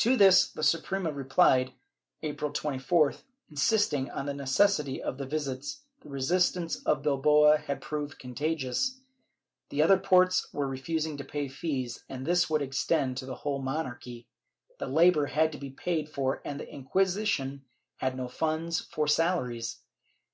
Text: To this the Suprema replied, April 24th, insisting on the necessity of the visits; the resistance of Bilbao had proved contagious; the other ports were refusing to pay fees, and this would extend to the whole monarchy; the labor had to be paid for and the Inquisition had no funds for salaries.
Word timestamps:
To 0.00 0.14
this 0.14 0.46
the 0.52 0.62
Suprema 0.62 1.10
replied, 1.10 1.72
April 2.22 2.52
24th, 2.52 3.22
insisting 3.48 4.10
on 4.10 4.26
the 4.26 4.34
necessity 4.34 5.02
of 5.02 5.16
the 5.16 5.24
visits; 5.24 5.80
the 6.02 6.10
resistance 6.10 6.82
of 6.84 7.00
Bilbao 7.00 7.56
had 7.56 7.80
proved 7.80 8.18
contagious; 8.18 9.00
the 9.70 9.82
other 9.82 9.96
ports 9.96 10.52
were 10.52 10.68
refusing 10.68 11.16
to 11.16 11.24
pay 11.24 11.48
fees, 11.48 12.04
and 12.10 12.26
this 12.26 12.50
would 12.50 12.60
extend 12.60 13.16
to 13.16 13.24
the 13.24 13.36
whole 13.36 13.62
monarchy; 13.62 14.26
the 14.78 14.86
labor 14.86 15.24
had 15.24 15.50
to 15.52 15.56
be 15.58 15.70
paid 15.70 16.10
for 16.10 16.42
and 16.44 16.60
the 16.60 16.68
Inquisition 16.70 17.64
had 17.96 18.18
no 18.18 18.28
funds 18.28 18.80
for 18.82 19.08
salaries. 19.08 19.78